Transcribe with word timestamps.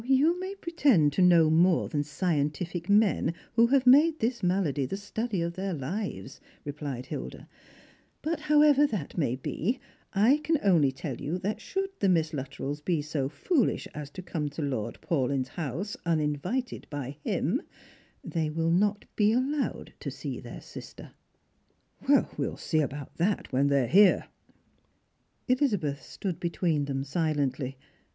"You 0.03 0.39
may 0.39 0.55
pretend 0.55 1.13
to 1.13 1.21
know 1.21 1.51
more 1.51 1.87
than 1.87 2.01
scientific 2.01 2.89
men 2.89 3.35
who 3.53 3.67
have 3.67 3.85
made 3.85 4.17
this 4.17 4.41
malady 4.41 4.87
the 4.87 4.97
study 4.97 5.43
of 5.43 5.53
their 5.53 5.75
lives," 5.75 6.41
replied 6.65 7.05
Hilda;" 7.05 7.47
but 8.23 8.39
however 8.39 8.87
that 8.87 9.15
may 9.15 9.35
be, 9.35 9.79
I 10.11 10.37
can 10.37 10.57
only 10.63 10.91
tell 10.91 11.21
you 11.21 11.37
that 11.37 11.61
should 11.61 11.91
the 11.99 12.09
Miss 12.09 12.31
Luttrells 12.31 12.83
be 12.83 13.03
so 13.03 13.29
foolish 13.29 13.87
as 13.93 14.09
to 14.13 14.23
come 14.23 14.49
to 14.49 14.63
Lord 14.63 14.97
Paulyn's 15.01 15.49
house 15.49 15.95
uninvited 16.03 16.87
by 16.89 17.17
him, 17.23 17.61
they 18.23 18.49
will 18.49 18.71
not 18.71 19.05
be 19.15 19.31
allowed 19.33 19.93
to 19.99 20.09
see 20.09 20.39
their 20.39 20.61
sister."" 20.61 21.11
We 22.07 22.23
will 22.39 22.57
see 22.57 22.79
about 22.81 23.17
that 23.17 23.53
when 23.53 23.67
they 23.67 23.83
are 23.83 23.87
here." 23.87 24.25
Elizabeth 25.47 26.01
stood 26.01 26.39
between 26.39 26.85
them 26.85 27.03
silently. 27.03 27.77